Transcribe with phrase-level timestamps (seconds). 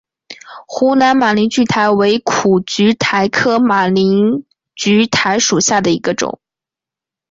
[0.67, 4.43] 湖南马铃苣苔为苦苣苔科马铃
[4.75, 6.39] 苣苔属下的一个种。